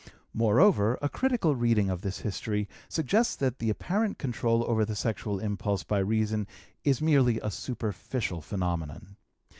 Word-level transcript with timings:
Moreover, 0.33 0.97
a 0.99 1.07
critical 1.07 1.55
reading 1.55 1.91
of 1.91 2.01
this 2.01 2.21
history 2.21 2.67
suggests 2.89 3.35
that 3.35 3.59
the 3.59 3.69
apparent 3.69 4.17
control 4.17 4.65
over 4.67 4.83
the 4.83 4.95
sexual 4.95 5.37
impulse 5.39 5.83
by 5.83 5.99
reason 5.99 6.47
is 6.83 7.03
merely 7.03 7.39
a 7.39 7.51
superficial 7.51 8.41
phenomenon. 8.41 9.15